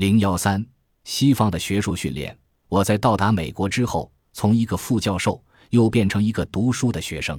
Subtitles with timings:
[0.00, 0.64] 零幺三，
[1.04, 2.34] 西方的学术训练。
[2.68, 7.38] 我在到达美国之后，从一个副教授又变成一个读书的学生。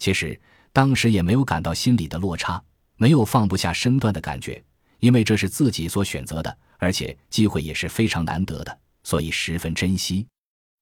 [0.00, 0.36] 其实
[0.72, 2.60] 当时也没有感到心理的落差，
[2.96, 4.60] 没有放不下身段的感觉，
[4.98, 10.26] 因为这是自己所选择的，而且机会也是非常难得的，所以十分珍惜。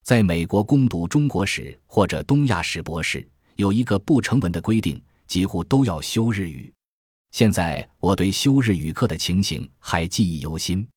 [0.03, 6.73] 在美国攻读中国史或者东亚史博士，有一个不成文的规定，几乎都要修日语。
[7.33, 10.89] 现在我对修日语课的情形还记忆犹新。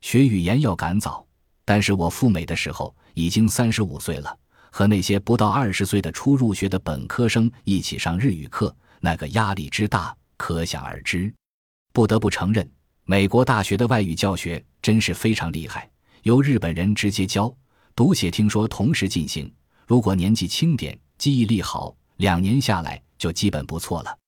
[0.00, 1.26] 学语言要赶早，
[1.64, 4.38] 但是我赴美的时候已经三十五岁了，
[4.70, 11.32] 和那些不到二十岁的初入学的本科生一起上日语课，那个压力之大可想而知。
[11.92, 12.70] 不得不承认，
[13.04, 15.90] 美国大学的外语教学真是非常厉害，
[16.22, 17.52] 由日本人直接教。
[17.94, 19.50] 读写听说同时进行，
[19.86, 24.18] 如果年纪轻点，记忆力好，两年下来就基本不错了。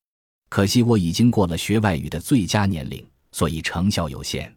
[0.48, 4.50] 可惜我已经过了学外语的最佳年龄，所以成效有限。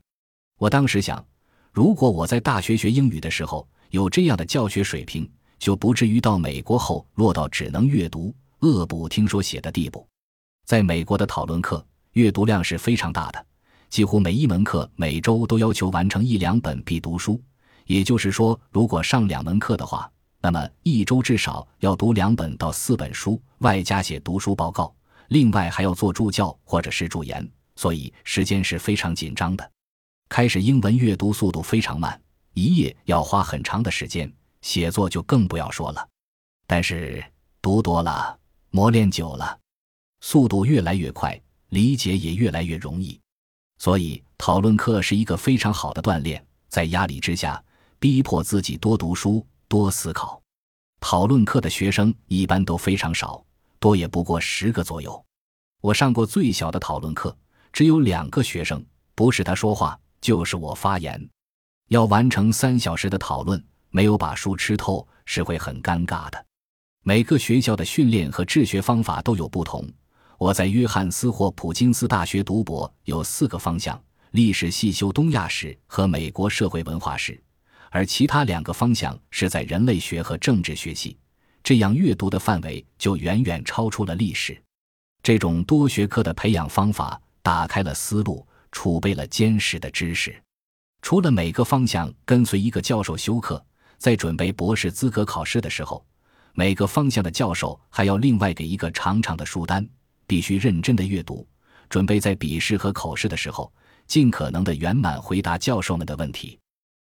[0.62, 1.26] 我当时想，
[1.72, 10.08] 如果我在大学学英语的时候有这样的教学水平，就不至于到美国后落到只能阅读、恶补听说写的地步。
[10.68, 13.44] 在美国的讨论课，阅读量是非常大的，
[13.90, 17.42] 几乎每一门课每周都要求完成一两本必读书。
[17.88, 20.08] 也就是说，如果上两门课的话，
[20.42, 24.94] 那么一周至少要读两本到四本书，外加写读书报告，
[25.30, 29.72] 另外还要做助教或者是助研，所以时间是非常紧张的。
[30.32, 32.18] 开始英文阅读速度非常慢，
[32.54, 36.08] 一页要花很长的时间，写作就更不要说了。
[36.66, 37.22] 但是
[37.62, 39.60] 读多了，磨练久了，
[40.22, 41.38] 速度越来越快，
[41.68, 43.20] 理解也越来越容易。
[43.78, 47.62] 所以讨论课是一个非常好的锻炼，在压力之下。
[48.00, 50.42] 逼迫自己多读书、多思考。
[51.02, 53.46] 讨论课的学生一般都非常少，
[53.80, 55.24] 多也不过十个左右。
[55.82, 57.38] 我上过最小的讨论课，
[57.74, 61.30] 只有两个学生，不是他说话，就是我发言。
[61.90, 66.46] 要完成三小时的讨论，没有把书吃透是会很尴尬的。
[67.04, 69.86] 每个学校的训练和治学方法都有不同。
[70.38, 77.42] 我在约翰斯霍普金斯大学读博有四个方向：历史系修东亚史和美国社会文化史。
[77.90, 81.18] 而其他两个方向是在人类学和政治学系，
[81.62, 84.60] 这样阅读的范围就远远超出了历史。
[85.22, 90.36] 这种多学科的培养方法打开了思路，储备了坚实的知识。
[91.02, 93.64] 除了每个方向跟随一个教授修课，
[93.98, 96.06] 在准备博士资格考试的时候，
[96.54, 99.88] 每个方向的教授还要另外给一个长长的书单，
[100.28, 101.48] 必须认真的阅读，
[101.90, 103.72] 准备在笔试和口试的时候
[104.06, 106.60] 尽可能的圆满回答教授们的问题。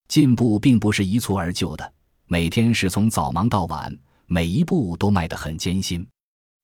[0.09, 1.93] 进步并不是一蹴而就的，
[2.27, 3.97] 每天是从早忙到晚，
[4.27, 6.07] 每一步都迈得很艰辛。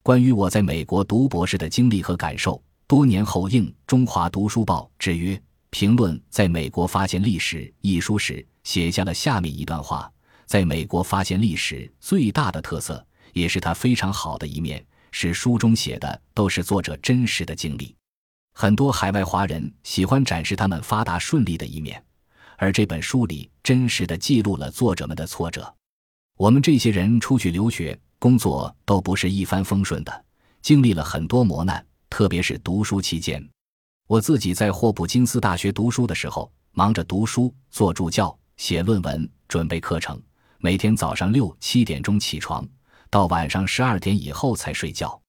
[0.03, 5.39] 关于我在美国读博士的经历和感受，多年后应《中华读书报》之约
[5.69, 10.11] 评论在美国发现历史一书时，写下了下面一段话：
[10.47, 17.95] 在美国发现历史最大的特色，也是它非常好的一面，是书中写的都是作者真实的经历。
[18.55, 22.03] 很多海外华人喜欢展示他们发达顺利的一面。
[22.57, 25.71] 而这本书里真实的记录了作者们的挫折。
[26.39, 30.25] 我们这些人出去留学、工作都不是一帆风顺的，
[30.63, 31.85] 经历了很多磨难。
[32.11, 33.47] 特别是读书期间，
[34.07, 40.21] 我自己在霍普金斯大学读书的时候，忙着读书、做助教、写论文、准备课程，
[40.59, 42.67] 每天早上六七点钟起床，
[43.11, 45.21] 到晚上十二点以后才睡觉。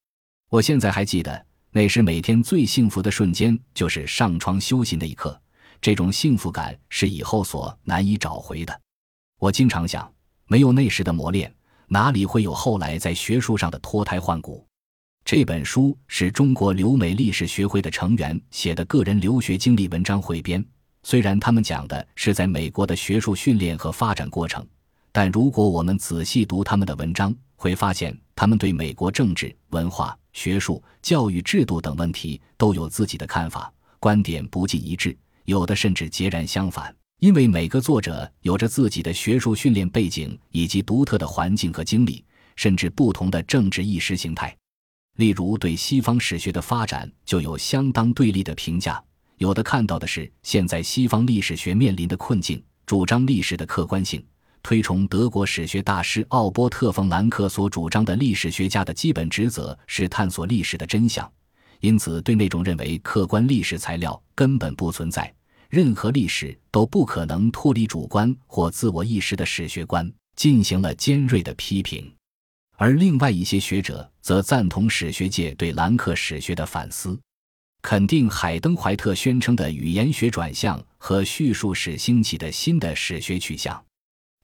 [0.49, 5.39] 我现在还记得，那时每天最幸福的瞬间就是上床休息那一刻。
[5.81, 8.81] 这种幸福感是以后所难以找回的。
[9.39, 10.11] 我经常想，
[10.47, 11.53] 没有那时的磨练，
[11.87, 14.67] 哪里会有后来在学术上的脱胎换骨？
[15.23, 20.63] 这本书是中国留美历史学会的成员写的个人留学经历文章汇编。
[21.03, 24.65] 虽然他们讲的是在美国的学术训练和发展过程，
[25.11, 35.15] 但如果我们仔细读他们的文章，会发现他们对美国政治、文化、学术、教育制度等问题都有自己的看法，观点不尽一致。
[35.45, 42.23] 有的甚至截然相反，因为每个作者有着自己的学术训练背景以及独特的环境和经历，
[42.55, 44.55] 甚至不同的政治意识形态。
[45.19, 49.03] 例如，对西方史学的发展就有相当对立的评价。
[49.37, 54.25] 有的看到的是现在西方历史学面临的困境，主张历史的客观性，
[54.63, 61.29] 推崇德国史学大师奥波特·冯·兰克所主张的历史学家的基本职责是探索历史的真相，
[61.81, 65.29] 因此对那种认为客观历史材料根本不存在。
[65.67, 72.09] 任何历史都不可能脱离主观或自我意识的史学观，进行了尖锐的批评，
[72.81, 77.19] 而另外一些学者则赞同史学界对兰克史学的反思。
[77.81, 83.83] 肯定海登怀特宣称的语言学转向和叙述史兴起的新的史学取向。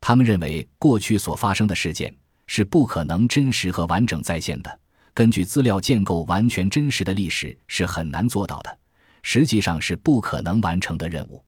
[0.02, 2.14] 他们认为过去所发生的事件
[2.46, 4.80] 是不可能真实和完整再现的。
[5.14, 8.78] 根据资料建构完全真实的历史是很难做到的，
[9.24, 11.42] 实际上是不可能完成的任务。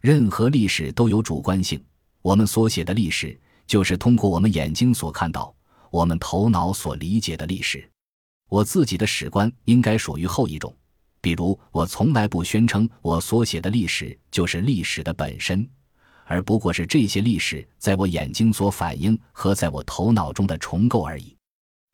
[0.00, 1.80] 任何历史都有主观性，
[2.22, 3.38] 我们所写的历史
[3.68, 5.54] 就是通过我们眼睛所看到、
[5.94, 7.88] 我们头脑所理解的历史。
[8.48, 10.74] 我自己的史观应该属于后一种。
[11.20, 15.64] 比如，我从来不宣称我所写的历史就是历史的本身，
[16.24, 21.36] 而不过是这些历史在我眼睛所反映和在我头脑中的重构而已。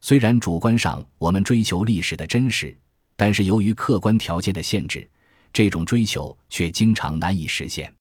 [0.00, 2.74] 虽然主观上我们追求历史的真实，
[3.16, 5.06] 但是由于客观条件的限制，
[5.52, 7.92] 这种追求却经常难以实现。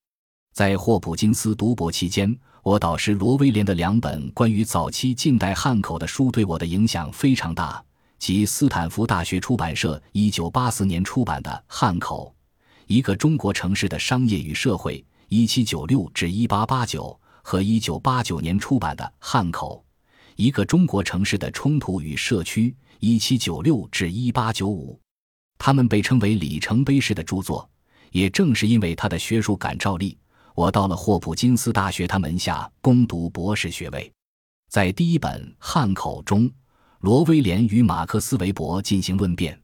[0.54, 2.34] 在霍普金斯读博期间，
[2.70, 7.84] 我导师罗威廉的两本关于早期近代汉口的书对我的影响非常大。
[8.20, 12.32] 即斯坦福大学出版社一九八四年出版的《汉口：
[12.86, 14.98] 一个中国城市的商业与社会》
[15.30, 19.84] （一七九六至一八八九）和一九八九年出版的《汉口：
[20.36, 22.70] 一个中国城市的冲突与社区》
[23.02, 25.00] （一七九六至一八九五）。
[25.58, 27.68] 他们被称为里程碑式的著作。
[28.12, 30.18] 也正是因为他的学术感召力，
[30.60, 34.12] 我到了霍普金斯大学他门下攻读博士学位。
[34.70, 36.52] 在第一本《汉口》中。
[37.00, 39.58] 罗威廉与马克思韦伯进行论辩。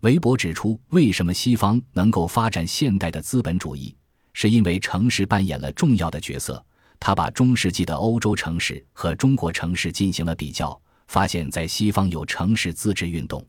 [0.00, 3.94] 韦伯指出，为什么西方能够发展现代的资本主义，
[4.32, 6.64] 是因为城市扮演了重要的角色。
[6.98, 13.46] 他把中世纪的欧洲城市和中国城市进行了比较，发现，在西方有城市自治运动，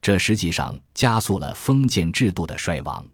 [0.00, 3.04] 这实际上加速了封建制度的衰亡；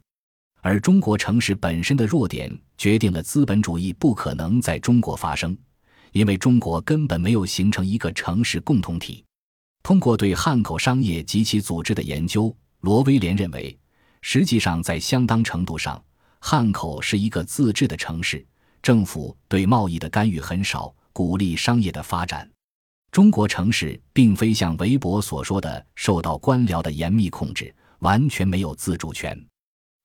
[0.69, 5.57] 而中国城市本身的弱点，决定了资本主义不可能在中国发生，
[6.13, 9.25] 因为中国根本没有形成一个城市共同体。
[9.83, 13.75] 通过对汉口商业及其组织的研究，罗威廉认为，
[14.21, 16.05] 实际上在相当程度上，
[16.39, 18.47] 汉口是一个自治的城市，
[18.83, 22.47] 政府对贸易的干预很少，鼓励商业的发展。
[23.11, 29.35] 中国城市并非像韦伯所说的受到官僚的严密控制，完全没有自主权，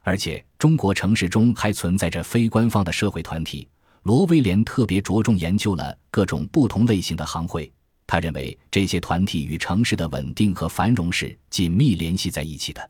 [0.04, 3.68] 而且中国城市中还存在着非官方的社会团体。
[4.04, 7.72] 罗威廉特别着重研究了各种不同类型的行会。
[8.06, 12.88] 他认为这些团体与城市的稳定和繁荣是紧密联系在一起的，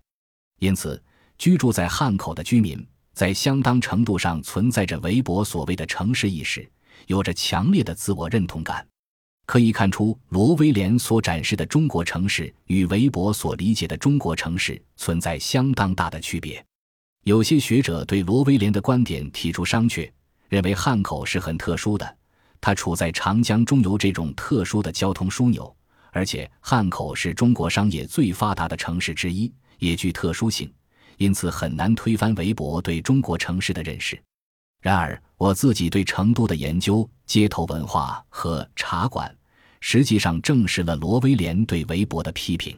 [0.60, 1.01] 因此
[1.38, 2.83] 居住在汉口的居民
[3.13, 6.68] 在相当程度上存在着韦伯所谓的城市意识，
[7.06, 8.86] 有着强烈的自我认同感。
[9.45, 16.65] 可以看出，罗威廉所展示的中国城市与韦伯所理解的中国城市存在相当大的区别。
[17.23, 20.11] 有些学者对罗威廉的观点提出商榷，
[20.49, 22.17] 认为汉口是很特殊的。
[22.59, 25.73] 它处在长江中游这种特殊的交通枢纽，
[26.11, 29.49] 而且汉口是中国商业最发达的城市之一，
[29.79, 30.69] 也具特殊性，
[31.15, 34.21] 因此很难推翻韦伯对中国城市的认识。
[34.81, 39.33] 然而，我自己对成都的研究、街头文化和茶馆，
[39.79, 42.77] 实际上证实了罗威廉对韦伯的批评。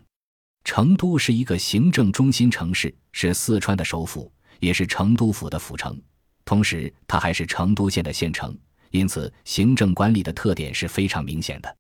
[0.64, 4.32] 成都是一个行政中心城市，是四川的首府，
[4.66, 5.96] 也是成都府的府城，
[6.44, 8.58] 同时它还是成都县的县城。
[8.90, 11.78] 因此，行政管理的特点是非常明显的。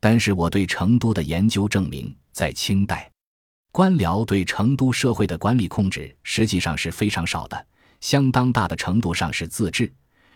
[0.00, 3.10] 但是，我对成都的研究证明，在清代，
[3.70, 7.66] 官僚对成都社会的管理控制实际上是非常少的，
[8.00, 9.92] 相当大的程度上是自治。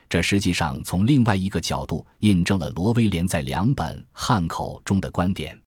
[0.07, 5.59] 这实际上从另外一个角度印证了罗威廉在两本《汉口》中的观点。